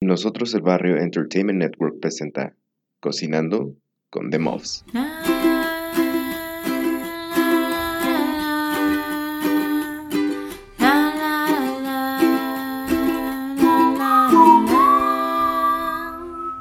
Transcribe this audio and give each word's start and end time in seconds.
Nosotros 0.00 0.54
el 0.54 0.62
Barrio 0.62 0.96
Entertainment 0.96 1.58
Network 1.58 1.98
presenta 1.98 2.54
Cocinando 3.00 3.74
con 4.10 4.30
The 4.30 4.38
Muffs. 4.38 4.84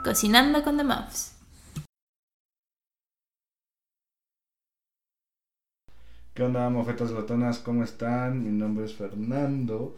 Cocinando 0.04 0.63
con 0.63 0.77
The 0.77 0.83
Muffs. 0.83 1.35
¿Qué 6.33 6.41
onda, 6.41 6.67
mofetas 6.71 7.11
glotonas? 7.11 7.59
¿Cómo 7.59 7.83
están? 7.83 8.43
Mi 8.43 8.49
nombre 8.49 8.85
es 8.85 8.95
Fernando. 8.95 9.95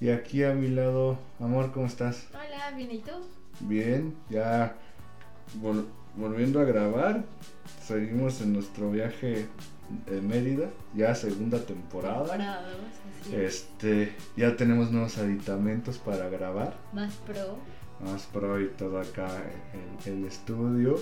Y 0.00 0.10
aquí 0.10 0.42
a 0.42 0.52
mi 0.52 0.68
lado, 0.68 1.18
amor, 1.38 1.72
¿cómo 1.72 1.86
estás? 1.86 2.26
Hola, 2.32 2.76
bien, 2.76 2.90
¿y 2.90 2.98
tú? 2.98 3.12
Bien, 3.60 4.14
ya 4.30 4.74
vol- 5.62 5.86
volviendo 6.16 6.60
a 6.60 6.64
grabar. 6.64 7.24
Seguimos 7.86 8.40
en 8.40 8.52
nuestro 8.54 8.90
viaje 8.90 9.46
en 10.06 10.26
Mérida, 10.28 10.68
ya 10.94 11.14
segunda 11.14 11.58
temporada. 11.60 12.20
Temporada. 12.24 12.66
Este, 13.32 14.12
ya 14.36 14.56
tenemos 14.56 14.90
nuevos 14.90 15.18
aditamentos 15.18 15.98
para 15.98 16.28
grabar. 16.28 16.74
Más 16.92 17.14
pro. 17.26 17.58
Más 18.04 18.22
pro 18.26 18.60
y 18.60 18.68
todo 18.70 18.98
acá 19.00 19.28
en 20.06 20.12
el 20.12 20.24
estudio. 20.26 20.98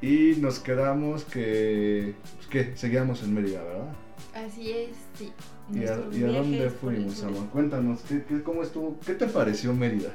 Y 0.00 0.36
nos 0.40 0.60
quedamos 0.60 1.24
que, 1.24 2.14
pues, 2.36 2.46
que 2.46 2.76
seguíamos 2.78 3.22
en 3.22 3.34
Mérida, 3.34 3.62
¿verdad? 3.62 3.92
Así 4.34 4.70
es, 4.70 4.90
sí. 5.16 5.32
¿Y 5.72 5.86
a, 5.86 5.96
Nuestros 5.96 6.16
y 6.16 6.24
a 6.24 6.26
dónde 6.28 6.70
fuimos, 6.70 7.22
amor? 7.22 7.48
Cuéntanos, 7.50 8.00
¿qué, 8.08 8.24
qué, 8.24 8.42
cómo 8.42 8.62
estuvo? 8.62 8.98
¿Qué 9.00 9.14
te 9.14 9.26
pareció 9.26 9.72
Mérida? 9.74 10.10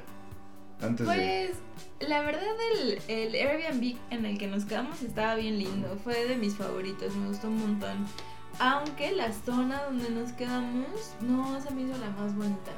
Antes 0.81 1.07
de... 1.07 1.13
Pues 1.13 2.09
la 2.09 2.21
verdad 2.21 2.43
el, 2.73 2.99
el 3.07 3.35
Airbnb 3.35 3.97
en 4.09 4.25
el 4.25 4.37
que 4.37 4.47
nos 4.47 4.65
quedamos 4.65 5.01
estaba 5.01 5.35
bien 5.35 5.57
lindo, 5.57 5.97
fue 6.03 6.25
de 6.27 6.35
mis 6.37 6.55
favoritos, 6.55 7.15
me 7.15 7.27
gustó 7.29 7.47
un 7.47 7.59
montón. 7.59 8.05
Aunque 8.59 9.11
la 9.11 9.31
zona 9.33 9.83
donde 9.83 10.09
nos 10.09 10.31
quedamos 10.33 10.87
no 11.21 11.59
se 11.61 11.71
me 11.71 11.83
hizo 11.83 11.97
la 11.97 12.09
más 12.11 12.35
bonita. 12.35 12.71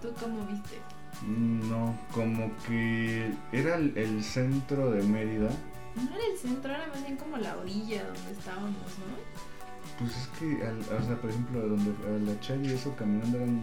¿Tú 0.00 0.12
cómo 0.20 0.44
viste? 0.46 0.78
Mm, 1.26 1.68
No, 1.70 1.98
como 2.12 2.50
que 2.66 3.32
era 3.52 3.76
el, 3.76 3.96
el 3.96 4.22
centro 4.22 4.90
de 4.90 5.02
Mérida. 5.02 5.50
No 5.96 6.14
era 6.14 6.26
el 6.32 6.38
centro, 6.38 6.72
era 6.72 6.86
más 6.88 7.02
bien 7.02 7.16
como 7.16 7.36
la 7.36 7.56
orilla 7.56 8.04
donde 8.04 8.32
estábamos, 8.32 8.72
¿no? 8.72 9.53
Pues 9.98 10.10
es 10.16 10.26
que, 10.38 10.66
al- 10.66 10.80
o 10.80 11.04
sea, 11.06 11.16
por 11.20 11.30
ejemplo, 11.30 11.60
donde 11.68 11.90
a 12.06 12.32
la 12.32 12.40
Chaya 12.40 12.70
y 12.70 12.74
eso 12.74 12.94
caminando 12.96 13.38
eran 13.38 13.60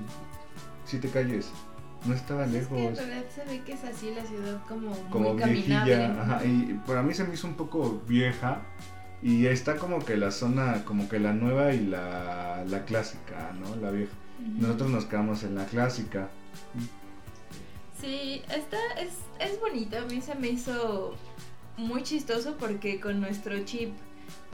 siete 0.86 1.10
calles. 1.10 1.50
No 2.06 2.14
estaba 2.16 2.46
Pues 2.46 2.56
es 2.56 2.68
que 2.68 2.76
en 2.78 2.84
lejos. 2.84 2.98
realidad 3.06 3.26
se 3.36 3.46
ve 3.46 3.62
que 3.64 3.74
es 3.74 3.84
así 3.84 4.12
la 4.16 4.24
ciudad 4.26 4.60
como, 4.68 4.92
como 5.10 5.34
muy 5.34 5.42
caminable. 5.42 5.96
viejilla. 5.96 6.22
Ajá, 6.24 6.46
y 6.46 6.80
para 6.88 7.04
mí 7.04 7.14
se 7.14 7.24
me 7.26 7.34
hizo 7.34 7.48
un 7.48 7.54
poco 7.56 8.02
vieja. 8.08 8.62
Y 9.24 9.46
está 9.46 9.76
como 9.78 10.00
que 10.04 10.18
la 10.18 10.32
zona, 10.32 10.84
como 10.84 11.08
que 11.08 11.20
la 11.20 11.32
nueva 11.34 11.74
y 11.74 11.86
la, 11.86 12.64
la 12.68 12.86
clásica, 12.86 13.52
¿no? 13.60 13.76
La 13.76 13.92
vieja. 13.92 14.12
Nosotros 14.58 14.90
nos 14.90 15.06
quedamos 15.06 15.44
en 15.44 15.54
la 15.54 15.66
clásica. 15.66 16.30
Sí, 18.00 18.42
esta 18.56 18.78
es, 19.00 19.12
es 19.40 19.60
bonita. 19.60 20.02
A 20.02 20.06
mí 20.06 20.22
se 20.22 20.34
me 20.36 20.48
hizo 20.50 21.14
muy 21.78 22.02
chistoso 22.02 22.56
porque 22.58 23.00
con 23.00 23.22
nuestro 23.22 23.64
chip 23.64 23.92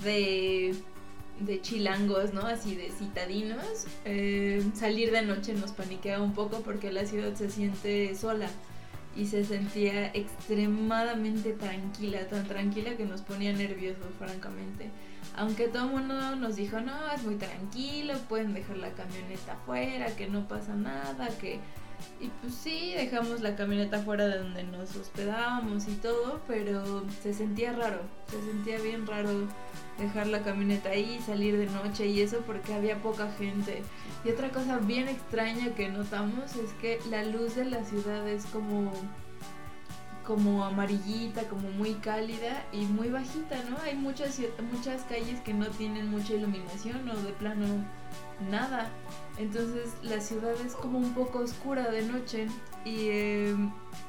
de, 0.03 0.75
de 1.39 1.61
chilangos, 1.61 2.33
¿no? 2.33 2.41
Así 2.41 2.75
de 2.75 2.91
citadinos, 2.91 3.87
eh, 4.05 4.63
salir 4.73 5.11
de 5.11 5.21
noche 5.21 5.53
nos 5.53 5.71
paniquea 5.71 6.21
un 6.21 6.33
poco 6.33 6.61
porque 6.61 6.91
la 6.91 7.05
ciudad 7.05 7.33
se 7.35 7.49
siente 7.49 8.15
sola 8.15 8.49
y 9.15 9.25
se 9.25 9.43
sentía 9.43 10.07
extremadamente 10.13 11.53
tranquila, 11.53 12.27
tan 12.27 12.47
tranquila 12.47 12.95
que 12.95 13.05
nos 13.05 13.21
ponía 13.21 13.51
nerviosos, 13.51 14.13
francamente. 14.19 14.89
Aunque 15.35 15.67
todo 15.67 15.85
el 15.85 15.91
mundo 15.91 16.35
nos 16.35 16.55
dijo, 16.55 16.79
no, 16.81 17.11
es 17.11 17.23
muy 17.23 17.35
tranquilo, 17.35 18.13
pueden 18.29 18.53
dejar 18.53 18.77
la 18.77 18.91
camioneta 18.91 19.53
afuera, 19.53 20.15
que 20.15 20.27
no 20.27 20.47
pasa 20.47 20.75
nada, 20.75 21.29
que... 21.39 21.59
Y 22.19 22.29
pues 22.41 22.53
sí, 22.55 22.93
dejamos 22.95 23.41
la 23.41 23.55
camioneta 23.55 23.99
fuera 23.99 24.27
de 24.27 24.39
donde 24.39 24.63
nos 24.63 24.95
hospedábamos 24.95 25.87
y 25.87 25.93
todo, 25.93 26.41
pero 26.47 27.03
se 27.21 27.33
sentía 27.33 27.73
raro, 27.73 28.01
se 28.29 28.41
sentía 28.41 28.79
bien 28.79 29.05
raro 29.05 29.29
dejar 29.99 30.27
la 30.27 30.43
camioneta 30.43 30.89
ahí, 30.89 31.19
salir 31.25 31.57
de 31.57 31.67
noche 31.67 32.07
y 32.07 32.21
eso 32.21 32.39
porque 32.45 32.73
había 32.73 32.97
poca 33.01 33.31
gente. 33.37 33.83
Y 34.25 34.29
otra 34.29 34.49
cosa 34.49 34.79
bien 34.79 35.07
extraña 35.07 35.75
que 35.75 35.89
notamos 35.89 36.55
es 36.55 36.71
que 36.81 36.99
la 37.09 37.23
luz 37.23 37.55
de 37.55 37.65
la 37.65 37.83
ciudad 37.83 38.27
es 38.27 38.45
como 38.47 38.91
como 40.27 40.65
amarillita, 40.65 41.43
como 41.43 41.69
muy 41.69 41.93
cálida 41.93 42.65
y 42.73 42.83
muy 42.83 43.07
bajita, 43.07 43.63
¿no? 43.69 43.77
Hay 43.81 43.95
muchas 43.95 44.37
muchas 44.73 45.03
calles 45.03 45.39
que 45.39 45.53
no 45.53 45.67
tienen 45.67 46.09
mucha 46.11 46.33
iluminación 46.33 47.09
o 47.09 47.15
de 47.15 47.31
plano 47.31 47.65
nada. 48.51 48.89
Entonces 49.37 49.93
la 50.03 50.19
ciudad 50.19 50.53
es 50.65 50.73
como 50.73 50.99
un 50.99 51.13
poco 51.13 51.39
oscura 51.39 51.89
de 51.91 52.01
noche 52.01 52.47
y, 52.83 53.07
eh, 53.09 53.55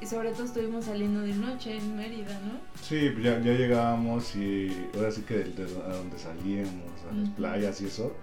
y 0.01 0.05
sobre 0.05 0.31
todo 0.31 0.43
estuvimos 0.43 0.85
saliendo 0.85 1.21
de 1.21 1.33
noche 1.33 1.77
en 1.77 1.95
Mérida, 1.95 2.37
¿no? 2.41 2.59
Sí, 2.81 3.13
ya, 3.23 3.39
ya 3.39 3.53
llegábamos 3.53 4.35
y 4.35 4.89
ahora 4.95 5.11
sí 5.11 5.21
que 5.21 5.35
de, 5.35 5.45
de 5.45 5.63
a 5.83 5.95
donde 5.95 6.19
salíamos, 6.19 6.91
a 7.09 7.15
las 7.15 7.29
playas 7.29 7.79
y 7.79 7.85
eso, 7.85 8.13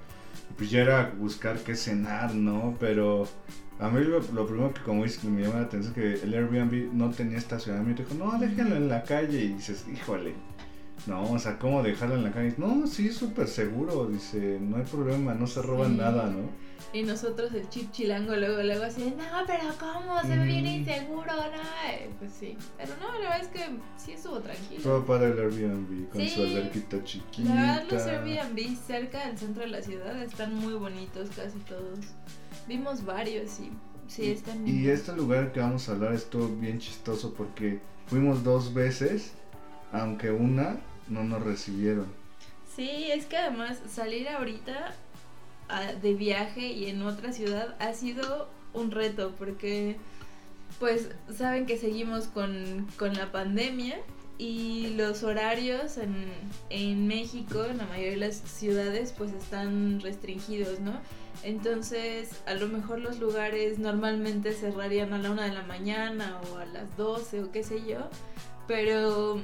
pues 0.57 0.71
ya 0.71 0.83
era 0.83 1.15
buscar 1.19 1.59
qué 1.59 1.75
cenar, 1.75 2.35
¿no? 2.35 2.77
Pero 2.81 3.29
a 3.79 3.91
mí 3.91 4.03
lo, 4.05 4.21
primero 4.47 4.73
que 4.73 4.81
como 4.83 5.03
me 5.03 5.43
llama 5.43 5.61
la 5.61 5.67
atención 5.67 5.93
es 5.93 5.93
que 5.93 6.25
el 6.25 6.35
Airbnb 6.35 6.93
no 6.95 7.11
tenía 7.11 7.39
estacionamiento. 7.39 8.03
Dijo, 8.03 8.15
no, 8.15 8.39
déjenlo 8.39 8.77
en 8.77 8.89
la 8.89 9.03
calle. 9.03 9.45
Y 9.45 9.49
dices, 9.55 9.85
híjole, 9.93 10.35
no, 11.07 11.31
o 11.33 11.39
sea, 11.39 11.59
¿cómo 11.59 11.83
dejarlo 11.83 12.15
en 12.17 12.25
la 12.25 12.33
calle? 12.33 12.55
No, 12.57 12.87
sí, 12.87 13.13
súper 13.13 13.47
seguro. 13.49 14.07
Dice, 14.07 14.59
no 14.61 14.77
hay 14.79 14.83
problema, 14.85 15.35
no 15.35 15.47
se 15.47 15.63
roban 15.63 15.93
Sí. 15.93 15.97
nada, 15.99 16.27
¿no? 16.29 16.49
Y 16.93 17.03
nosotros 17.03 17.53
el 17.53 17.69
chip 17.69 17.91
chilango 17.93 18.35
luego, 18.37 18.63
luego 18.63 18.85
así, 18.85 19.13
no, 19.17 19.25
pero 19.47 19.65
¿cómo? 19.79 20.21
Se 20.23 20.37
ve 20.37 20.45
bien 20.47 20.65
Mm. 20.65 20.69
inseguro, 20.69 21.27
¿no? 21.27 22.17
Pues 22.19 22.33
sí, 22.39 22.57
pero 22.77 22.93
no, 23.01 23.13
la 23.23 23.31
verdad 23.31 23.41
es 23.43 23.49
que 23.49 23.61
sí 23.97 24.13
estuvo 24.13 24.41
tranquilo. 24.41 24.83
Todo 24.83 25.05
para 25.05 25.27
el 25.27 25.39
Airbnb, 25.39 26.09
con 26.11 26.27
su 26.29 26.43
alberquita 26.43 27.03
chiquita. 27.05 27.49
La 27.49 27.55
verdad, 27.55 27.83
los 27.91 28.03
Airbnb 28.07 28.77
cerca 28.87 29.27
del 29.27 29.37
centro 29.39 29.63
de 29.65 29.69
la 29.69 29.83
ciudad 29.83 30.23
están 30.23 30.55
muy 30.55 30.75
bonitos, 30.75 31.29
casi 31.37 31.59
todos. 31.61 31.99
Vimos 32.67 33.05
varios 33.05 33.61
y 33.61 33.71
sí, 34.09 34.31
están 34.31 34.67
Y 34.67 34.73
lindos. 34.73 34.99
este 35.01 35.13
lugar 35.17 35.53
que 35.53 35.61
vamos 35.61 35.89
a 35.89 35.93
hablar 35.93 36.15
estuvo 36.15 36.49
bien 36.49 36.79
chistoso 36.79 37.35
porque 37.35 37.81
fuimos 38.07 38.43
dos 38.45 38.73
veces, 38.75 39.33
aunque 40.01 40.31
una 40.31 40.77
no 41.09 41.25
nos 41.25 41.43
recibieron. 41.43 42.07
Sí, 42.75 43.11
es 43.11 43.27
que 43.27 43.37
además 43.37 43.79
salir 43.89 44.29
ahorita 44.29 44.95
ah, 45.69 45.93
de 45.93 46.15
viaje 46.15 46.69
y 46.69 46.87
en 46.87 47.03
otra 47.03 47.33
ciudad 47.33 47.75
ha 47.79 47.95
sido 47.95 48.49
un 48.75 48.91
reto 48.91 49.35
porque 49.39 49.97
pues 50.79 51.09
saben 51.35 51.65
que 51.67 51.79
seguimos 51.79 52.27
con, 52.27 52.87
con 52.99 53.15
la 53.15 53.33
pandemia 53.33 53.97
y 54.39 54.95
los 54.97 55.23
horarios 55.23 55.97
en, 55.97 56.27
en 56.69 57.07
México, 57.07 57.65
en 57.65 57.79
la 57.79 57.87
mayoría 57.87 58.11
de 58.11 58.17
las 58.17 58.37
ciudades, 58.37 59.15
pues 59.17 59.33
están 59.33 60.01
restringidos, 60.01 60.81
¿no? 60.81 61.01
Entonces, 61.43 62.43
a 62.47 62.55
lo 62.55 62.69
mejor 62.69 62.99
los 62.99 63.19
lugares 63.19 63.79
normalmente 63.79 64.53
cerrarían 64.53 65.15
a 65.15 65.19
la 65.19 65.31
una 65.31 65.45
de 65.45 65.55
la 65.55 65.63
mañana 65.63 66.39
o 66.51 66.59
a 66.59 66.67
las 66.67 66.97
12 66.97 67.45
o 67.45 67.53
qué 67.53 67.63
sé 67.63 67.83
yo, 67.87 68.11
pero 68.67 69.41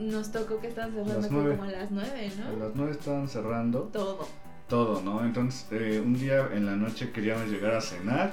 nos 0.00 0.32
tocó 0.32 0.60
que 0.60 0.68
estaban 0.68 0.92
cerrando 0.92 1.14
Las 1.14 1.26
creo 1.28 1.40
nueve. 1.40 1.56
como 1.56 1.68
a 1.68 1.72
las 1.72 1.90
9, 1.90 2.32
A 2.46 2.50
¿no? 2.52 2.64
las 2.64 2.74
nueve 2.74 2.92
estaban 2.92 3.28
cerrando 3.28 3.80
Todo. 3.92 4.26
todo, 4.68 5.02
¿no? 5.02 5.24
Entonces 5.24 5.66
eh, 5.72 6.00
un 6.04 6.14
día 6.14 6.48
en 6.52 6.66
la 6.66 6.76
noche 6.76 7.10
queríamos 7.12 7.48
llegar 7.48 7.74
a 7.74 7.80
cenar 7.80 8.32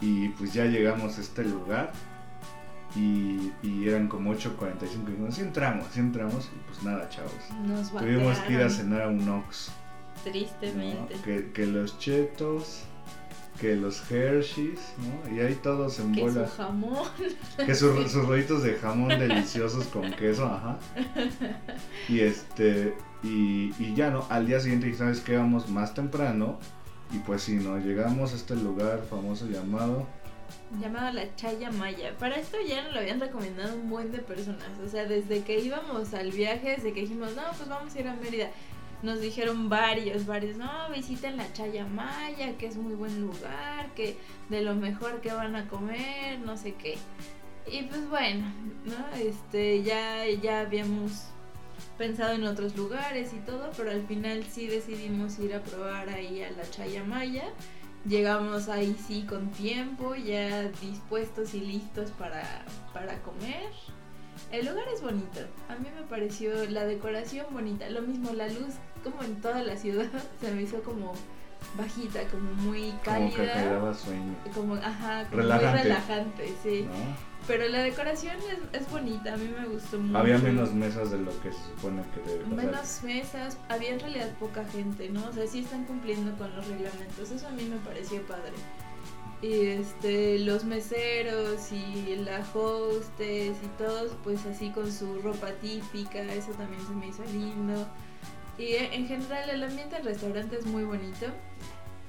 y 0.00 0.28
pues 0.30 0.52
ya 0.52 0.64
llegamos 0.64 1.18
a 1.18 1.20
este 1.20 1.44
lugar 1.44 1.92
y, 2.96 3.52
y 3.62 3.88
eran 3.88 4.08
como 4.08 4.32
8.45 4.34 4.48
y 5.08 5.10
dijimos, 5.10 5.34
sí 5.34 5.40
entramos, 5.42 5.86
sí 5.92 6.00
entramos 6.00 6.50
y 6.54 6.58
pues 6.68 6.82
nada, 6.82 7.08
chavos. 7.08 7.32
Nos 7.66 7.90
Tuvimos 7.90 8.38
que 8.40 8.52
ir 8.54 8.60
a 8.62 8.68
cenar 8.70 9.02
a 9.02 9.08
un 9.08 9.26
Ox. 9.28 9.70
¿no? 10.24 10.30
Tristemente. 10.30 11.14
Que, 11.24 11.52
que 11.52 11.66
los 11.66 11.98
chetos, 11.98 12.82
que 13.62 13.76
los 13.76 14.10
Hershey's, 14.10 14.80
¿no? 14.98 15.34
Y 15.34 15.40
ahí 15.40 15.54
todos 15.54 16.00
en 16.00 16.12
Que 16.12 16.20
su 16.20 16.34
bola. 16.34 16.48
jamón. 16.48 17.08
Que 17.64 17.74
sus, 17.74 18.10
sus 18.10 18.26
rollitos 18.26 18.64
de 18.64 18.74
jamón 18.74 19.08
deliciosos 19.08 19.86
con 19.86 20.12
queso, 20.14 20.44
ajá. 20.46 20.78
Y 22.08 22.20
este, 22.20 22.94
y, 23.22 23.72
y 23.78 23.94
ya 23.94 24.10
no, 24.10 24.26
al 24.28 24.48
día 24.48 24.58
siguiente, 24.58 24.92
¿sabes 24.94 25.20
qué? 25.20 25.36
Vamos 25.36 25.68
más 25.70 25.94
temprano. 25.94 26.58
Y 27.12 27.18
pues 27.20 27.42
sí, 27.42 27.54
¿no? 27.54 27.78
Llegamos 27.78 28.32
a 28.32 28.36
este 28.36 28.56
lugar 28.56 29.02
famoso 29.08 29.46
llamado. 29.46 30.06
Llamado 30.80 31.12
la 31.12 31.34
Chaya 31.36 31.70
Maya. 31.70 32.14
Para 32.18 32.36
esto 32.36 32.56
ya 32.66 32.82
nos 32.82 32.94
lo 32.94 32.98
habían 33.00 33.20
recomendado 33.20 33.76
un 33.76 33.88
buen 33.88 34.10
de 34.10 34.18
personas. 34.18 34.68
O 34.84 34.88
sea, 34.88 35.04
desde 35.06 35.42
que 35.42 35.60
íbamos 35.60 36.12
al 36.14 36.32
viaje, 36.32 36.70
desde 36.76 36.92
que 36.92 37.02
dijimos, 37.02 37.36
no, 37.36 37.42
pues 37.56 37.68
vamos 37.68 37.94
a 37.94 38.00
ir 38.00 38.08
a 38.08 38.14
Mérida. 38.14 38.50
Nos 39.02 39.20
dijeron 39.20 39.68
varios, 39.68 40.26
varios, 40.26 40.56
no, 40.56 40.70
visiten 40.94 41.36
la 41.36 41.52
Chaya 41.52 41.84
Maya, 41.86 42.56
que 42.56 42.66
es 42.66 42.76
muy 42.76 42.94
buen 42.94 43.20
lugar, 43.20 43.92
que 43.96 44.16
de 44.48 44.62
lo 44.62 44.76
mejor 44.76 45.20
que 45.20 45.32
van 45.32 45.56
a 45.56 45.68
comer, 45.68 46.38
no 46.38 46.56
sé 46.56 46.74
qué. 46.74 46.96
Y 47.66 47.82
pues 47.82 48.08
bueno, 48.08 48.46
¿no? 48.84 49.16
Este, 49.16 49.82
ya, 49.82 50.24
ya 50.28 50.60
habíamos 50.60 51.24
pensado 51.98 52.32
en 52.34 52.44
otros 52.44 52.76
lugares 52.76 53.32
y 53.32 53.38
todo, 53.40 53.70
pero 53.76 53.90
al 53.90 54.06
final 54.06 54.44
sí 54.44 54.68
decidimos 54.68 55.38
ir 55.40 55.54
a 55.54 55.62
probar 55.62 56.08
ahí 56.08 56.42
a 56.42 56.50
la 56.52 56.68
Chaya 56.70 57.02
Maya. 57.02 57.44
Llegamos 58.06 58.68
ahí 58.68 58.96
sí 59.06 59.24
con 59.28 59.50
tiempo, 59.50 60.14
ya 60.14 60.62
dispuestos 60.80 61.54
y 61.54 61.60
listos 61.60 62.10
para, 62.12 62.64
para 62.92 63.20
comer. 63.22 63.70
El 64.50 64.66
lugar 64.66 64.84
es 64.92 65.02
bonito, 65.02 65.40
a 65.68 65.76
mí 65.76 65.88
me 65.94 66.02
pareció 66.06 66.52
la 66.68 66.84
decoración 66.84 67.46
bonita, 67.52 67.88
lo 67.90 68.02
mismo 68.02 68.32
la 68.32 68.48
luz 68.48 68.74
como 69.02 69.22
en 69.22 69.40
toda 69.40 69.62
la 69.62 69.76
ciudad 69.76 70.06
se 70.40 70.52
me 70.52 70.62
hizo 70.62 70.82
como 70.82 71.12
bajita, 71.76 72.24
como 72.28 72.52
muy 72.54 72.92
cálida. 73.04 73.30
Como 73.30 73.36
que 73.36 73.46
te 73.48 73.64
daba 73.66 73.94
sueño. 73.94 74.34
Como, 74.54 74.74
ajá, 74.74 75.26
como 75.30 75.42
Relajante. 75.42 75.70
muy 75.70 75.82
relajante, 75.82 76.54
sí. 76.62 76.82
¿no? 76.82 77.32
Pero 77.46 77.68
la 77.68 77.82
decoración 77.82 78.36
es, 78.36 78.80
es 78.80 78.90
bonita, 78.90 79.34
a 79.34 79.36
mí 79.36 79.48
me 79.48 79.66
gustó 79.66 79.98
mucho. 79.98 80.16
Había 80.16 80.38
menos 80.38 80.72
mesas 80.72 81.10
de 81.10 81.18
lo 81.18 81.30
que 81.42 81.50
se 81.50 81.58
supone 81.58 82.02
que 82.14 82.20
debe 82.30 82.44
pasar. 82.44 82.64
Menos 82.64 83.02
mesas, 83.02 83.58
había 83.68 83.90
en 83.90 84.00
realidad 84.00 84.30
poca 84.38 84.64
gente, 84.66 85.08
¿no? 85.08 85.26
O 85.26 85.32
sea, 85.32 85.46
sí 85.46 85.60
están 85.60 85.84
cumpliendo 85.84 86.36
con 86.36 86.54
los 86.54 86.66
reglamentos, 86.68 87.30
eso 87.32 87.48
a 87.48 87.50
mí 87.50 87.64
me 87.64 87.78
pareció 87.78 88.22
padre. 88.26 88.52
Y 89.40 89.66
este, 89.66 90.38
los 90.38 90.64
meseros 90.64 91.72
y 91.72 92.14
la 92.24 92.46
hostess 92.54 93.56
y 93.60 93.66
todos, 93.76 94.12
pues 94.22 94.46
así 94.46 94.70
con 94.70 94.92
su 94.92 95.20
ropa 95.20 95.50
típica, 95.60 96.22
eso 96.22 96.52
también 96.52 96.80
se 96.86 96.92
me 96.92 97.08
hizo 97.08 97.24
lindo. 97.24 97.88
Y 98.58 98.64
eh, 98.64 98.90
en 98.92 99.06
general 99.06 99.50
el 99.50 99.64
ambiente 99.64 99.96
del 99.96 100.04
restaurante 100.04 100.56
es 100.56 100.66
muy 100.66 100.84
bonito. 100.84 101.26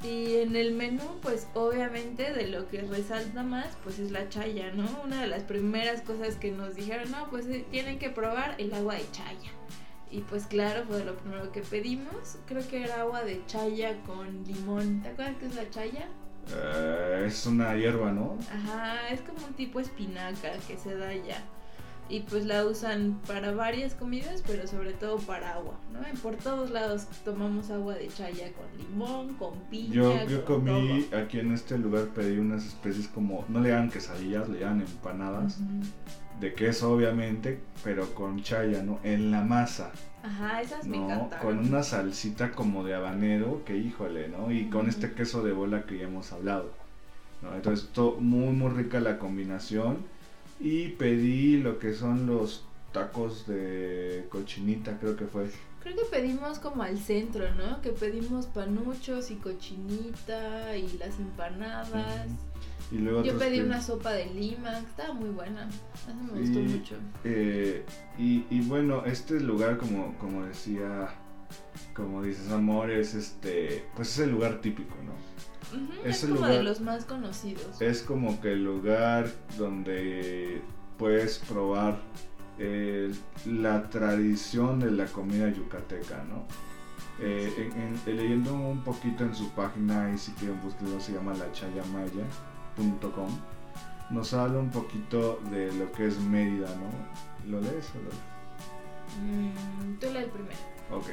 Y 0.03 0.35
en 0.37 0.55
el 0.57 0.73
menú, 0.73 1.03
pues 1.21 1.47
obviamente 1.53 2.33
de 2.33 2.47
lo 2.47 2.67
que 2.67 2.81
resalta 2.81 3.41
más, 3.41 3.77
pues 3.83 3.99
es 3.99 4.11
la 4.11 4.27
chaya, 4.27 4.71
¿no? 4.73 4.85
Una 5.03 5.21
de 5.21 5.27
las 5.27 5.43
primeras 5.43 6.01
cosas 6.01 6.35
que 6.35 6.51
nos 6.51 6.75
dijeron, 6.75 7.09
no, 7.11 7.29
pues 7.29 7.47
eh, 7.47 7.65
tienen 7.71 7.99
que 7.99 8.09
probar 8.09 8.55
el 8.57 8.73
agua 8.73 8.95
de 8.95 9.09
chaya. 9.11 9.51
Y 10.11 10.19
pues 10.21 10.45
claro, 10.45 10.83
fue 10.85 11.03
lo 11.05 11.15
primero 11.15 11.51
que 11.51 11.61
pedimos. 11.61 12.37
Creo 12.45 12.67
que 12.67 12.83
era 12.83 13.01
agua 13.01 13.23
de 13.23 13.43
chaya 13.47 13.99
con 14.03 14.43
limón. 14.43 15.01
¿Te 15.01 15.09
acuerdas 15.09 15.35
qué 15.39 15.45
es 15.47 15.55
la 15.55 15.69
chaya? 15.69 16.07
Eh, 16.51 17.23
es 17.27 17.45
una 17.45 17.75
hierba, 17.75 18.11
¿no? 18.11 18.37
Ajá, 18.51 19.07
es 19.09 19.21
como 19.21 19.47
un 19.47 19.53
tipo 19.53 19.79
espinaca 19.79 20.51
que 20.67 20.77
se 20.77 20.95
da 20.95 21.09
allá. 21.09 21.41
Y 22.09 22.19
pues 22.21 22.45
la 22.45 22.65
usan 22.65 23.19
para 23.25 23.53
varias 23.53 23.93
comidas, 23.95 24.43
pero 24.45 24.67
sobre 24.67 24.91
todo 24.93 25.17
para 25.19 25.53
agua, 25.55 25.79
¿no? 25.93 25.99
Y 26.11 26.15
por 26.17 26.35
todos 26.35 26.69
lados 26.69 27.07
tomamos 27.23 27.71
agua 27.71 27.95
de 27.95 28.07
chaya 28.09 28.51
con 28.53 28.65
limón, 28.77 29.33
con 29.35 29.57
piña. 29.71 29.93
Yo, 29.93 30.25
yo 30.27 30.45
con 30.45 30.65
comí 30.65 31.03
todo. 31.09 31.19
aquí 31.21 31.39
en 31.39 31.53
este 31.53 31.77
lugar, 31.77 32.07
pedí 32.13 32.37
unas 32.37 32.65
especies 32.65 33.07
como, 33.07 33.45
no 33.47 33.61
le 33.61 33.69
dan 33.69 33.89
quesadillas, 33.89 34.49
le 34.49 34.59
dan 34.59 34.81
empanadas, 34.81 35.57
de 36.39 36.53
queso 36.53 36.91
obviamente, 36.93 37.59
pero 37.83 38.13
con 38.13 38.43
chaya, 38.43 38.83
¿no? 38.83 38.99
En 39.03 39.31
la 39.31 39.41
masa, 39.41 39.91
Ajá, 40.23 40.61
esas 40.61 40.85
me 40.85 40.97
¿no? 40.97 41.05
encantaron. 41.05 41.45
Con 41.57 41.67
una 41.67 41.83
salsita 41.83 42.51
como 42.51 42.83
de 42.83 42.95
habanero, 42.95 43.63
que 43.65 43.77
híjole, 43.77 44.27
¿no? 44.27 44.51
Y 44.51 44.69
con 44.69 44.89
este 44.89 45.13
queso 45.13 45.41
de 45.41 45.53
bola 45.53 45.83
que 45.85 45.97
ya 45.99 46.03
hemos 46.05 46.31
hablado, 46.33 46.71
¿no? 47.41 47.55
Entonces, 47.55 47.89
to- 47.93 48.17
muy, 48.19 48.53
muy 48.53 48.71
rica 48.71 48.99
la 48.99 49.17
combinación. 49.19 50.11
Y 50.63 50.87
pedí 50.89 51.57
lo 51.57 51.77
que 51.77 51.93
son 51.93 52.25
los 52.25 52.65
tacos 52.93 53.45
de 53.47 54.25
cochinita, 54.29 54.97
creo 54.99 55.15
que 55.15 55.25
fue. 55.25 55.49
Creo 55.81 55.95
que 55.97 56.05
pedimos 56.05 56.59
como 56.59 56.81
al 56.83 56.97
centro, 56.97 57.53
¿no? 57.55 57.81
Que 57.81 57.89
pedimos 57.89 58.45
panuchos 58.45 59.29
y 59.31 59.35
cochinita 59.35 60.77
y 60.77 60.97
las 60.97 61.19
empanadas. 61.19 62.27
Y 62.91 62.99
luego 62.99 63.23
Yo 63.23 63.37
pedí 63.37 63.57
que- 63.57 63.63
una 63.63 63.81
sopa 63.81 64.13
de 64.13 64.27
lima, 64.27 64.79
que 64.79 64.85
estaba 64.85 65.13
muy 65.13 65.29
buena. 65.31 65.67
Eso 65.67 66.15
me 66.33 66.39
gustó 66.39 66.59
mucho. 66.59 66.95
Eh, 67.25 67.83
y, 68.17 68.45
y 68.49 68.61
bueno, 68.61 69.03
este 69.05 69.39
lugar, 69.41 69.77
como, 69.77 70.17
como 70.19 70.45
decía, 70.45 71.09
como 71.93 72.21
dices, 72.23 72.49
Amor, 72.51 72.89
es 72.91 73.13
este, 73.15 73.83
pues 73.95 74.09
es 74.13 74.19
el 74.19 74.31
lugar 74.31 74.61
típico, 74.61 74.95
¿no? 75.05 75.13
Es 76.03 76.17
es 76.17 76.21
como 76.29 76.35
lugar- 76.35 76.51
de 76.51 76.63
los 76.63 76.81
más 76.81 77.05
conocidos. 77.05 77.81
Es 77.81 78.01
como 78.03 78.39
que 78.41 78.53
el 78.53 78.63
lugar 78.63 79.27
donde 79.57 80.61
puedes 80.97 81.39
probar 81.39 81.97
eh, 82.59 83.11
la 83.47 83.89
tradición 83.89 84.79
de 84.79 84.91
la 84.91 85.05
comida 85.07 85.49
yucateca, 85.49 86.23
¿no? 86.29 86.45
Eh, 87.19 87.71
en- 87.75 87.81
en- 88.09 88.17
leyendo 88.17 88.53
un 88.53 88.83
poquito 88.83 89.23
en 89.23 89.33
su 89.35 89.49
página, 89.51 90.11
y 90.13 90.17
si 90.19 90.31
quieren 90.33 90.61
buscarlo, 90.61 90.99
se 90.99 91.13
llama 91.13 91.33
lachayamaya.com, 91.33 93.29
nos 94.11 94.33
habla 94.33 94.59
un 94.59 94.69
poquito 94.69 95.39
de 95.51 95.71
lo 95.73 95.91
que 95.93 96.07
es 96.07 96.19
Mérida, 96.19 96.67
¿no? 96.67 97.51
¿Lo 97.51 97.59
lees 97.61 97.89
o 97.95 97.99
lo 98.03 98.33
Mm, 99.21 99.99
tú 99.99 100.07
lee 100.11 100.19
el 100.19 100.29
primero. 100.29 100.57
Ok. 100.91 101.07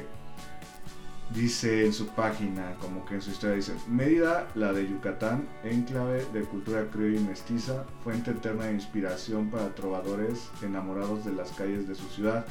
Dice 1.33 1.85
en 1.85 1.93
su 1.93 2.07
página, 2.07 2.75
como 2.81 3.05
que 3.05 3.15
en 3.15 3.21
su 3.21 3.31
historia 3.31 3.55
dice, 3.55 3.73
Mérida, 3.87 4.49
la 4.53 4.73
de 4.73 4.85
Yucatán, 4.85 5.47
enclave 5.63 6.25
de 6.33 6.41
cultura 6.41 6.85
criolla 6.91 7.21
y 7.21 7.23
mestiza, 7.23 7.85
fuente 8.03 8.31
eterna 8.31 8.65
de 8.65 8.73
inspiración 8.73 9.49
para 9.49 9.73
trovadores 9.73 10.49
enamorados 10.61 11.23
de 11.23 11.31
las 11.31 11.51
calles 11.51 11.87
de 11.87 11.95
su 11.95 12.05
ciudad, 12.09 12.45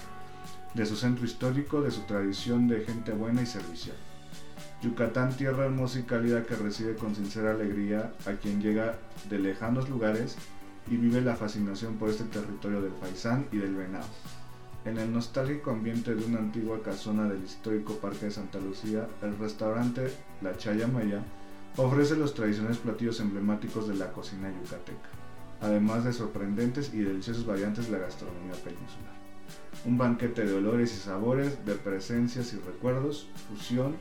de 0.72 0.86
su 0.86 0.96
centro 0.96 1.26
histórico, 1.26 1.82
de 1.82 1.90
su 1.90 2.00
tradición 2.02 2.68
de 2.68 2.80
gente 2.80 3.12
buena 3.12 3.42
y 3.42 3.46
servicial. 3.46 3.96
Yucatán, 4.82 5.36
tierra 5.36 5.66
hermosa 5.66 5.98
y 5.98 6.04
cálida 6.04 6.44
que 6.44 6.56
recibe 6.56 6.94
con 6.94 7.14
sincera 7.14 7.50
alegría 7.50 8.14
a 8.24 8.32
quien 8.32 8.62
llega 8.62 8.98
de 9.28 9.38
lejanos 9.40 9.90
lugares 9.90 10.36
y 10.90 10.96
vive 10.96 11.20
la 11.20 11.36
fascinación 11.36 11.96
por 11.96 12.08
este 12.08 12.24
territorio 12.24 12.80
del 12.80 12.92
faisán 12.92 13.46
y 13.52 13.58
del 13.58 13.74
venado. 13.74 14.08
En 14.86 14.96
el 14.96 15.12
nostálgico 15.12 15.72
ambiente 15.72 16.14
de 16.14 16.24
una 16.24 16.38
antigua 16.38 16.82
casona 16.82 17.28
del 17.28 17.44
histórico 17.44 17.96
Parque 17.96 18.26
de 18.26 18.30
Santa 18.30 18.58
Lucía, 18.58 19.06
el 19.20 19.36
restaurante 19.36 20.10
La 20.40 20.56
Chaya 20.56 20.86
Maya 20.86 21.22
ofrece 21.76 22.16
los 22.16 22.32
tradicionales 22.32 22.78
platillos 22.78 23.20
emblemáticos 23.20 23.88
de 23.88 23.96
la 23.96 24.10
cocina 24.10 24.48
yucateca, 24.48 25.10
además 25.60 26.04
de 26.04 26.14
sorprendentes 26.14 26.94
y 26.94 27.00
deliciosos 27.00 27.44
variantes 27.44 27.86
de 27.86 27.92
la 27.92 27.98
gastronomía 27.98 28.54
peninsular. 28.54 29.20
Un 29.84 29.98
banquete 29.98 30.46
de 30.46 30.54
olores 30.54 30.94
y 30.94 30.96
sabores, 30.96 31.62
de 31.66 31.74
presencias 31.74 32.54
y 32.54 32.56
recuerdos, 32.56 33.28
fusión, 33.50 33.96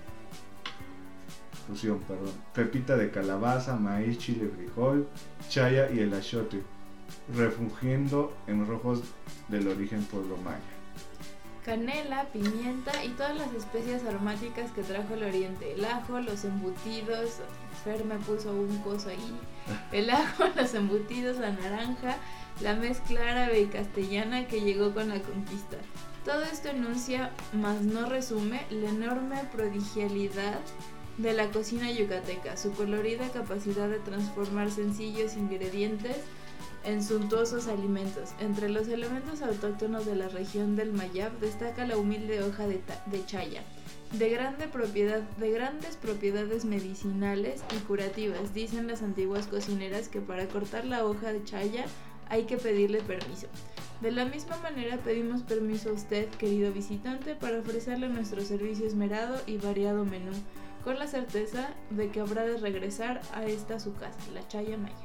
fusión, 1.67 1.99
perdón, 2.07 2.31
pepita 2.53 2.95
de 2.95 3.11
calabaza, 3.11 3.75
maíz, 3.75 4.17
chile, 4.17 4.49
frijol, 4.55 5.09
chaya 5.49 5.91
y 5.91 5.99
el 5.99 6.13
refugiendo 7.35 8.33
en 8.47 8.65
rojos 8.65 9.01
del 9.47 9.67
origen 9.67 10.03
pueblo 10.03 10.37
maya. 10.37 10.59
Canela, 11.65 12.25
pimienta 12.31 13.03
y 13.03 13.09
todas 13.09 13.37
las 13.37 13.53
especias 13.53 14.03
aromáticas 14.05 14.71
que 14.71 14.81
trajo 14.81 15.13
el 15.13 15.23
oriente. 15.23 15.73
El 15.73 15.85
ajo, 15.85 16.19
los 16.19 16.45
embutidos. 16.45 17.41
Fer 17.83 18.05
me 18.05 18.15
puso 18.15 18.51
un 18.51 18.77
coso 18.79 19.09
ahí. 19.09 19.37
El 19.91 20.09
ajo, 20.09 20.45
los 20.55 20.73
embutidos, 20.73 21.37
la 21.37 21.51
naranja, 21.51 22.17
la 22.61 22.73
mezcla 22.75 23.21
árabe 23.21 23.61
y 23.61 23.65
castellana 23.67 24.47
que 24.47 24.61
llegó 24.61 24.93
con 24.93 25.09
la 25.09 25.19
conquista. 25.21 25.77
Todo 26.25 26.43
esto 26.43 26.69
enuncia, 26.69 27.31
mas 27.53 27.81
no 27.81 28.07
resume, 28.07 28.61
la 28.71 28.89
enorme 28.89 29.43
prodigialidad 29.51 30.59
de 31.17 31.33
la 31.33 31.49
cocina 31.49 31.91
yucateca, 31.91 32.55
su 32.55 32.71
colorida 32.71 33.27
capacidad 33.29 33.89
de 33.89 33.99
transformar 33.99 34.71
sencillos 34.71 35.35
ingredientes 35.35 36.15
en 36.83 37.03
suntuosos 37.03 37.67
alimentos. 37.67 38.29
Entre 38.39 38.69
los 38.69 38.87
elementos 38.87 39.41
autóctonos 39.41 40.05
de 40.05 40.15
la 40.15 40.29
región 40.29 40.75
del 40.75 40.93
Mayab 40.93 41.31
destaca 41.39 41.85
la 41.85 41.97
humilde 41.97 42.43
hoja 42.43 42.67
de, 42.67 42.81
chaya, 43.25 43.63
de 44.11 44.29
grandes 44.29 45.97
propiedades 45.97 46.65
medicinales 46.65 47.63
y 47.75 47.79
curativas. 47.79 48.53
Dicen 48.53 48.87
las 48.87 49.01
antiguas 49.01 49.47
cocineras 49.47 50.09
que 50.09 50.21
para 50.21 50.47
cortar 50.47 50.85
la 50.85 51.05
hoja 51.05 51.33
de 51.33 51.43
chaya 51.43 51.85
hay 52.29 52.43
que 52.43 52.57
pedirle 52.57 53.01
permiso. 53.01 53.47
De 54.01 54.11
la 54.11 54.23
misma 54.23 54.55
manera 54.57 54.97
pedimos 54.97 55.41
permiso 55.41 55.89
a 55.89 55.93
usted, 55.93 56.29
querido 56.29 56.71
visitante, 56.71 57.35
para 57.35 57.59
ofrecerle 57.59 58.07
nuestro 58.07 58.41
servicio 58.41 58.87
esmerado 58.87 59.41
y 59.45 59.57
variado 59.57 60.05
menú, 60.05 60.31
con 60.85 60.97
la 60.97 61.07
certeza 61.07 61.71
de 61.89 62.09
que 62.09 62.21
habrá 62.21 62.45
de 62.45 62.57
regresar 62.57 63.21
a 63.33 63.43
esta 63.43 63.79
su 63.79 63.93
casa, 63.95 64.19
la 64.33 64.47
Chaya 64.47 64.77
Maya. 64.77 64.95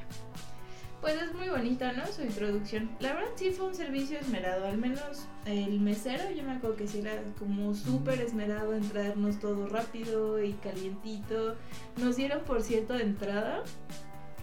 Pues 1.05 1.21
es 1.21 1.35
muy 1.35 1.51
bonita, 1.51 1.93
¿no? 1.93 2.07
Su 2.07 2.23
introducción. 2.23 2.89
La 2.99 3.13
verdad 3.13 3.29
sí 3.37 3.51
fue 3.51 3.67
un 3.67 3.75
servicio 3.75 4.19
esmerado, 4.19 4.67
al 4.67 4.79
menos 4.79 5.27
el 5.45 5.79
mesero, 5.79 6.23
yo 6.35 6.43
me 6.45 6.53
acuerdo 6.53 6.77
que 6.77 6.89
sí 6.89 7.01
era 7.01 7.13
como 7.39 7.75
súper 7.75 8.23
esmerado 8.23 8.75
en 8.75 8.89
traernos 8.89 9.39
todo 9.39 9.69
rápido 9.69 10.43
y 10.43 10.55
calientito. 10.55 11.57
Nos 11.99 12.17
dieron, 12.17 12.43
por 12.45 12.63
cierto, 12.63 12.95
de 12.95 13.03
entrada, 13.03 13.63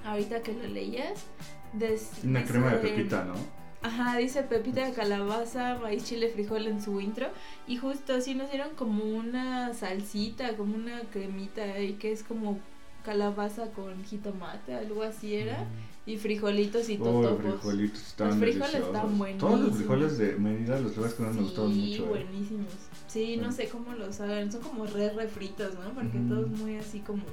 ahorita 0.05 0.43
que 0.43 0.53
lo 0.53 0.67
leías, 0.67 1.25
des- 1.73 2.11
Una 2.23 2.41
dice- 2.41 2.51
crema 2.51 2.69
de 2.75 2.77
pepita, 2.77 3.23
¿no? 3.23 3.33
Ajá, 3.81 4.17
dice 4.17 4.43
pepita 4.43 4.85
de 4.85 4.93
calabaza, 4.93 5.79
maíz, 5.81 6.03
chile, 6.05 6.29
frijol 6.29 6.67
en 6.67 6.79
su 6.79 7.01
intro. 7.01 7.29
Y 7.65 7.77
justo 7.77 8.13
así 8.13 8.35
nos 8.35 8.51
dieron 8.51 8.75
como 8.75 9.03
una 9.03 9.73
salsita, 9.73 10.55
como 10.57 10.75
una 10.75 11.01
cremita 11.11 11.63
que 11.99 12.11
es 12.11 12.21
como 12.23 12.59
calabaza 13.03 13.71
con 13.71 14.03
jitomate, 14.03 14.75
algo 14.75 15.01
así 15.01 15.33
era. 15.33 15.65
Y 16.05 16.17
frijolitos 16.17 16.89
y 16.89 16.97
totopos. 16.97 17.37
frijolitos 17.41 18.01
estaban 18.07 18.39
frijoles 18.39 18.71
deliciosos. 18.73 18.95
están 18.95 19.37
Todos 19.37 19.51
los 19.59 19.59
buenísimos. 19.69 19.77
frijoles 19.77 20.17
de 20.17 20.35
Mérida, 20.37 20.79
los 20.79 20.95
lugares 20.95 21.15
que 21.15 21.23
más 21.23 21.35
me 21.35 21.41
gustaron 21.43 21.73
Sí, 21.73 21.79
mucho. 21.99 22.03
eh. 22.03 22.09
buenísimos. 22.25 22.73
Sí, 23.07 23.37
no 23.37 23.51
Sí. 23.51 23.57
sé 23.57 23.69
cómo 23.69 23.93
los 23.93 24.19
hagan. 24.19 24.51
Son 24.51 24.61
como 24.61 24.85
re 24.87 25.09
refritos, 25.11 25.75
¿no? 25.75 25.93
Porque 25.93 26.17
Ujú. 26.17 26.27
todos 26.29 26.49
muy 26.49 26.75
así 26.77 26.99
como, 27.01 27.23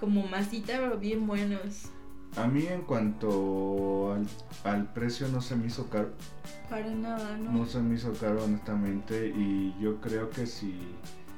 como 0.00 0.26
masita, 0.26 0.78
pero 0.78 0.98
bien 0.98 1.26
buenos. 1.26 1.82
A 2.36 2.46
mí 2.46 2.64
en 2.66 2.80
cuanto 2.82 4.14
al, 4.14 4.26
al 4.64 4.90
precio 4.94 5.28
no 5.28 5.42
se 5.42 5.54
me 5.54 5.66
hizo 5.66 5.90
caro. 5.90 6.12
Para 6.70 6.88
nada, 6.90 7.36
¿no? 7.36 7.52
No 7.52 7.66
se 7.66 7.78
me 7.80 7.94
hizo 7.96 8.10
caro 8.14 8.42
honestamente 8.44 9.28
y 9.36 9.74
yo 9.78 10.00
creo 10.00 10.30
que 10.30 10.46
si, 10.46 10.80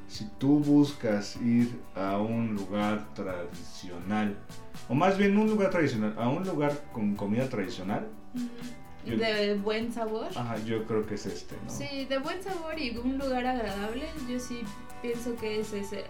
si 0.07 0.27
tú 0.39 0.61
buscas 0.61 1.35
ir 1.43 1.77
a 1.97 2.19
un 2.19 2.55
lugar 2.55 3.13
tradicional, 3.15 4.37
o 4.89 4.95
más 4.95 5.17
bien 5.19 5.37
un 5.39 5.49
lugar 5.51 5.71
tradicional, 5.71 6.15
a 6.19 6.29
un 6.29 6.45
lugar 6.47 6.73
con 6.93 7.15
comida 7.17 7.49
tradicional. 7.49 8.07
Yo- 9.07 9.17
De 9.19 9.55
buen 9.57 9.93
sabor. 9.93 10.29
ajá, 10.35 10.57
yo 10.65 10.85
creo 10.87 11.07
que 11.07 11.15
es 11.17 11.27
este, 11.27 11.57
¿no? 11.65 11.71
Sí, 11.71 12.07
de 12.07 12.19
buen 12.19 12.43
sabor 12.43 12.79
y 12.79 12.97
un 12.97 13.19
lugar 13.19 13.47
agradable, 13.47 14.07
yo 14.29 14.41
sí 14.41 14.63
pienso 15.03 15.37
que 15.37 15.61
es 15.61 15.73
ese. 15.75 16.05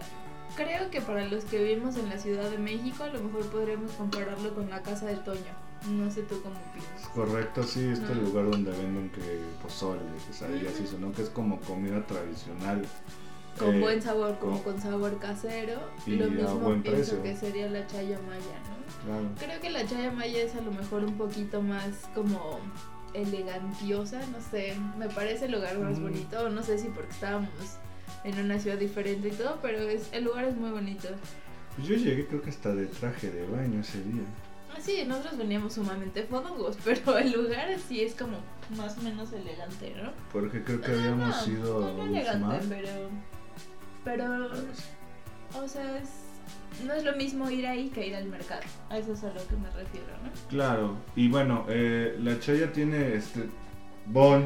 Creo 0.55 0.89
que 0.89 1.01
para 1.01 1.25
los 1.27 1.43
que 1.43 1.61
vivimos 1.61 1.97
en 1.97 2.07
la 2.07 2.17
Ciudad 2.17 2.49
de 2.49 2.57
México, 2.57 3.03
a 3.03 3.07
lo 3.07 3.21
mejor 3.21 3.45
podremos 3.47 3.91
compararlo 3.91 4.53
con 4.55 4.69
la 4.69 4.81
casa 4.81 5.07
de 5.07 5.15
Toño. 5.17 5.65
No 5.89 6.09
sé 6.09 6.21
tú 6.23 6.41
cómo 6.41 6.55
piensas. 6.73 7.09
Correcto, 7.09 7.63
sí, 7.63 7.85
este 7.85 8.13
Ah. 8.13 8.15
lugar 8.15 8.49
donde 8.49 8.71
venden 8.71 9.09
que 9.09 9.21
pozole, 9.61 9.99
quesadillas 10.25 10.79
y 10.79 10.83
eso, 10.85 10.97
¿no? 10.97 11.11
Que 11.11 11.23
es 11.23 11.29
como 11.29 11.59
comida 11.59 12.05
tradicional. 12.07 12.85
Con 13.59 13.75
Eh, 13.75 13.79
buen 13.79 14.01
sabor, 14.01 14.37
como 14.39 14.61
con- 14.63 14.73
con 14.73 14.81
sabor 14.81 15.17
casero. 15.19 15.79
Y 16.05 16.11
lo 16.17 16.29
mismo 16.29 16.73
pienso 16.83 17.19
precio. 17.19 17.23
que 17.23 17.35
sería 17.35 17.69
la 17.69 17.87
chaya 17.87 18.19
maya, 18.27 18.59
¿no? 18.69 19.05
Claro. 19.05 19.29
Creo 19.39 19.61
que 19.61 19.69
la 19.69 19.85
chaya 19.87 20.11
maya 20.11 20.43
es 20.43 20.55
a 20.55 20.61
lo 20.61 20.71
mejor 20.71 21.03
un 21.05 21.17
poquito 21.17 21.61
más 21.61 22.09
como 22.13 22.59
elegantiosa, 23.13 24.19
no 24.27 24.39
sé, 24.41 24.75
me 24.97 25.07
parece 25.09 25.45
el 25.45 25.53
lugar 25.53 25.77
más 25.79 25.99
Mm. 25.99 26.03
bonito, 26.03 26.49
no 26.49 26.63
sé 26.63 26.77
si 26.77 26.87
porque 26.89 27.11
estábamos 27.11 27.49
en 28.23 28.39
una 28.39 28.59
ciudad 28.59 28.77
diferente 28.77 29.29
y 29.29 29.31
todo, 29.31 29.59
pero 29.61 29.79
es, 29.79 30.09
el 30.11 30.25
lugar 30.25 30.45
es 30.45 30.55
muy 30.57 30.71
bonito. 30.71 31.07
Pues 31.75 31.87
yo 31.87 31.95
llegué 31.95 32.25
creo 32.27 32.41
que 32.41 32.49
hasta 32.49 32.73
de 32.75 32.85
traje 32.87 33.29
de 33.31 33.45
baño 33.47 33.79
ese 33.81 34.01
día. 34.03 34.23
Ah, 34.73 34.77
Sí, 34.81 35.03
nosotros 35.07 35.37
veníamos 35.37 35.73
sumamente 35.73 36.23
fodongos, 36.23 36.77
pero 36.83 37.17
el 37.17 37.31
lugar 37.31 37.67
sí 37.87 38.01
es 38.01 38.15
como 38.15 38.37
más 38.77 38.97
o 38.97 39.01
menos 39.01 39.31
elegante, 39.31 39.93
¿no? 40.01 40.11
Porque 40.33 40.61
creo 40.63 40.81
que 40.81 40.91
Ah, 40.91 40.95
habíamos 40.95 41.47
no, 41.47 41.53
ido 41.53 41.79
no, 41.79 41.87
no 41.87 41.93
Uxmal. 41.93 42.07
elegante, 42.09 42.65
pero... 42.67 42.91
Pero, 44.05 44.49
o 45.61 45.67
sea, 45.67 45.97
es- 45.97 46.83
no 46.85 46.93
es 46.93 47.03
lo 47.03 47.15
mismo 47.15 47.49
ir 47.49 47.65
ahí 47.67 47.89
que 47.89 48.07
ir 48.07 48.15
al 48.15 48.25
mercado. 48.25 48.61
A 48.89 48.97
eso 48.97 49.13
es 49.13 49.23
a 49.23 49.33
lo 49.33 49.45
que 49.47 49.55
me 49.57 49.69
refiero, 49.71 50.07
¿no? 50.23 50.29
Claro, 50.49 50.95
y 51.15 51.27
bueno, 51.27 51.65
eh, 51.67 52.17
la 52.21 52.39
Chaya 52.39 52.71
tiene 52.71 53.15
este 53.15 53.49
Bon. 54.05 54.45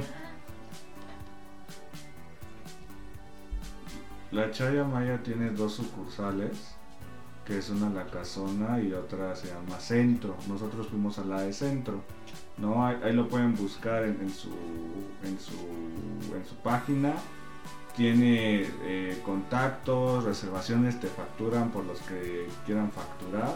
La 4.31 4.51
Chaya 4.51 4.83
Maya 4.83 5.21
tiene 5.23 5.49
dos 5.49 5.73
sucursales, 5.73 6.75
que 7.45 7.57
es 7.57 7.69
una 7.69 7.89
La 7.89 8.05
Casona 8.05 8.79
y 8.79 8.93
otra 8.93 9.35
se 9.35 9.47
llama 9.47 9.79
Centro. 9.79 10.37
Nosotros 10.47 10.87
fuimos 10.87 11.17
a 11.17 11.25
la 11.25 11.41
de 11.41 11.51
Centro, 11.51 12.03
¿no? 12.57 12.85
Ahí, 12.85 13.11
lo 13.11 13.27
pueden 13.27 13.55
buscar 13.55 14.03
en 14.03 14.29
su, 14.29 14.49
en, 15.23 15.39
su, 15.39 16.35
en 16.35 16.45
su 16.47 16.55
página. 16.63 17.13
Tiene 17.95 18.67
eh, 18.83 19.21
contactos, 19.25 20.23
reservaciones, 20.23 20.99
te 20.99 21.07
facturan 21.07 21.69
por 21.71 21.85
los 21.85 21.99
que 22.01 22.47
quieran 22.65 22.91
facturar. 22.91 23.55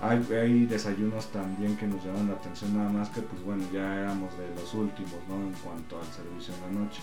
Hay, 0.00 0.26
hay 0.32 0.66
desayunos 0.66 1.26
también 1.26 1.76
que 1.76 1.86
nos 1.86 2.04
llaman 2.04 2.28
la 2.28 2.34
atención, 2.34 2.76
nada 2.76 2.88
más 2.88 3.08
que 3.10 3.20
pues 3.20 3.42
bueno, 3.42 3.64
ya 3.72 4.00
éramos 4.00 4.36
de 4.38 4.48
los 4.54 4.72
últimos, 4.74 5.16
¿no? 5.28 5.36
En 5.36 5.52
cuanto 5.64 5.98
al 5.98 6.06
servicio 6.06 6.54
en 6.54 6.60
la 6.74 6.80
noche. 6.80 7.00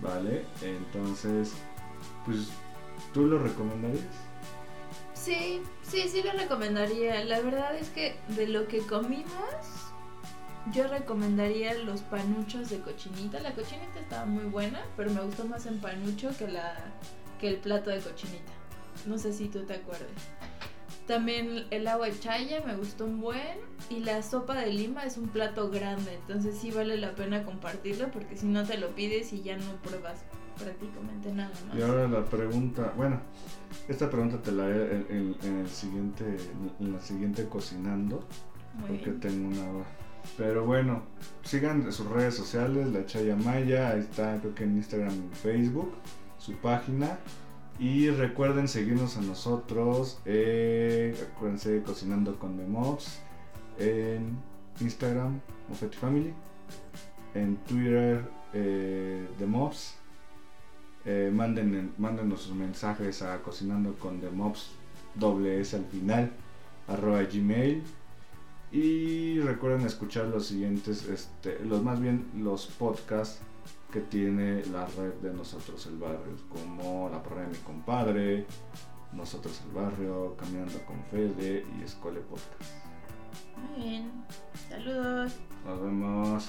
¿Vale? 0.00 0.44
Entonces, 0.62 1.52
pues, 2.24 2.48
¿tú 3.12 3.26
lo 3.26 3.38
recomendarías? 3.38 4.30
Sí, 5.12 5.62
sí, 5.82 6.08
sí 6.08 6.22
lo 6.22 6.32
recomendaría. 6.32 7.24
La 7.24 7.40
verdad 7.40 7.76
es 7.76 7.90
que 7.90 8.18
de 8.28 8.48
lo 8.48 8.66
que 8.66 8.78
comimos, 8.78 9.89
yo 10.72 10.86
recomendaría 10.88 11.74
los 11.74 12.02
panuchos 12.02 12.70
de 12.70 12.80
cochinita. 12.80 13.40
La 13.40 13.52
cochinita 13.52 13.98
estaba 14.00 14.26
muy 14.26 14.44
buena, 14.44 14.80
pero 14.96 15.10
me 15.10 15.20
gustó 15.22 15.44
más 15.46 15.66
en 15.66 15.78
panucho 15.80 16.30
que, 16.38 16.48
la, 16.48 16.74
que 17.40 17.48
el 17.48 17.56
plato 17.56 17.90
de 17.90 17.98
cochinita. 18.00 18.52
No 19.06 19.18
sé 19.18 19.32
si 19.32 19.48
tú 19.48 19.60
te 19.64 19.74
acuerdas. 19.74 20.08
También 21.06 21.64
el 21.70 21.88
agua 21.88 22.06
de 22.06 22.18
chaya 22.20 22.62
me 22.64 22.76
gustó 22.76 23.04
un 23.06 23.20
buen. 23.20 23.58
Y 23.88 24.00
la 24.00 24.22
sopa 24.22 24.54
de 24.54 24.72
lima 24.72 25.04
es 25.04 25.16
un 25.16 25.28
plato 25.28 25.70
grande. 25.70 26.14
Entonces 26.14 26.56
sí 26.58 26.70
vale 26.70 26.96
la 26.98 27.14
pena 27.14 27.42
compartirlo 27.44 28.10
porque 28.10 28.36
si 28.36 28.46
no 28.46 28.64
te 28.64 28.78
lo 28.78 28.88
pides 28.94 29.32
y 29.32 29.42
ya 29.42 29.56
no 29.56 29.72
pruebas 29.82 30.20
prácticamente 30.58 31.32
nada 31.32 31.50
más. 31.66 31.76
Y 31.78 31.82
ahora 31.82 32.06
la 32.06 32.24
pregunta, 32.24 32.92
bueno, 32.96 33.18
esta 33.88 34.10
pregunta 34.10 34.40
te 34.42 34.52
la 34.52 34.66
haré 34.66 34.94
en, 34.94 35.06
en- 35.10 35.36
en 35.42 35.58
el 35.60 35.68
siguiente, 35.70 36.36
en 36.78 36.92
la 36.92 37.00
siguiente 37.00 37.48
cocinando, 37.48 38.22
Muy 38.78 38.88
porque 38.90 39.04
bien. 39.06 39.20
tengo 39.20 39.48
una. 39.48 39.84
Pero 40.36 40.64
bueno, 40.64 41.02
sigan 41.42 41.90
sus 41.92 42.06
redes 42.06 42.34
sociales, 42.34 42.88
la 42.88 43.04
Chaya 43.06 43.36
Maya, 43.36 43.90
ahí 43.90 44.00
está 44.00 44.38
creo 44.40 44.54
que 44.54 44.64
en 44.64 44.76
Instagram 44.76 45.12
y 45.32 45.36
Facebook, 45.36 45.92
su 46.38 46.54
página. 46.56 47.18
Y 47.78 48.10
recuerden 48.10 48.68
seguirnos 48.68 49.16
a 49.16 49.22
nosotros, 49.22 50.20
eh, 50.26 51.16
acuérdense 51.30 51.82
Cocinando 51.82 52.38
con 52.38 52.58
The 52.58 52.66
Mobs, 52.66 53.20
en 53.78 54.38
Instagram, 54.80 55.40
Moffetti 55.68 55.96
Family, 55.96 56.34
en 57.34 57.56
Twitter, 57.64 58.24
eh, 58.52 59.26
The 59.38 59.46
Mobs. 59.46 59.94
Eh, 61.06 61.30
manden, 61.32 61.94
mándenos 61.96 62.42
sus 62.42 62.54
mensajes 62.54 63.22
a 63.22 63.40
cocinando 63.40 63.94
con 63.94 64.20
The 64.20 64.28
Mobs, 64.28 64.72
doble 65.14 65.60
S 65.60 65.74
al 65.74 65.86
final, 65.86 66.30
arroba 66.88 67.22
gmail. 67.22 67.82
Y 68.72 69.40
recuerden 69.40 69.86
escuchar 69.86 70.26
los 70.26 70.46
siguientes, 70.46 71.08
este, 71.08 71.58
los 71.64 71.82
más 71.82 72.00
bien 72.00 72.30
los 72.36 72.66
podcasts 72.66 73.40
que 73.92 74.00
tiene 74.00 74.64
la 74.66 74.86
red 74.86 75.14
de 75.22 75.32
Nosotros 75.32 75.84
el 75.86 75.98
Barrio, 75.98 76.36
como 76.48 77.08
La 77.10 77.22
Porra 77.22 77.42
de 77.42 77.48
mi 77.48 77.56
Compadre, 77.56 78.46
Nosotros 79.12 79.60
el 79.66 79.72
Barrio, 79.72 80.36
Caminando 80.36 80.78
con 80.86 81.02
Fede 81.10 81.66
y 81.78 81.82
Escole 81.82 82.20
Podcast. 82.20 82.62
Muy 83.56 83.84
bien. 83.84 84.10
Saludos. 84.68 85.32
Nos 85.66 85.82
vemos. 85.82 86.48